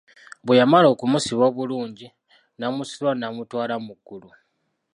Bwe 0.45 0.57
yamala 0.59 0.87
okumusiba 0.93 1.43
obulungi, 1.51 2.07
n'amusitula 2.57 3.13
n'amutwala 3.17 3.75
mu 3.85 3.93
ggulu. 3.97 4.29